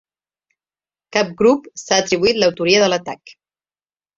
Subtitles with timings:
[1.17, 3.37] Cap grup s’ha atribuït l’autoria de l’atac.